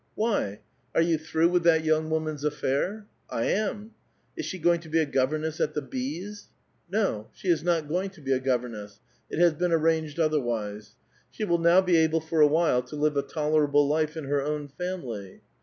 ''Wh3'? 0.17 0.57
Are 0.95 1.01
you 1.03 1.19
through 1.19 1.49
with 1.49 1.61
that 1.61 1.83
young 1.83 2.09
woman's 2.09 2.43
affair?"'' 2.43 3.05
I 3.29 3.43
am."" 3.45 3.91
Is 4.35 4.47
she 4.47 4.57
going 4.57 4.79
to 4.79 4.89
be 4.89 4.97
a 4.97 5.05
governess 5.05 5.61
at 5.61 5.75
the 5.75 5.81
B.s'? 5.83 6.47
*'" 6.63 6.77
No, 6.91 7.27
she 7.33 7.49
is 7.49 7.61
not 7.63 7.87
going 7.87 8.09
to 8.09 8.21
be 8.21 8.31
a 8.33 8.39
governess. 8.39 8.99
It 9.29 9.37
has 9.37 9.53
been 9.53 9.71
an'anged 9.71 10.19
otherwise. 10.19 10.95
She 11.29 11.43
will 11.45 11.59
now 11.59 11.81
be 11.81 11.97
able 11.97 12.19
for 12.19 12.41
a 12.41 12.47
while 12.47 12.81
to 12.81 12.95
live 12.95 13.15
a 13.15 13.21
tolerable 13.21 13.87
life 13.87 14.17
in 14.17 14.23
her 14.23 14.41
own 14.41 14.69
family." 14.69 15.41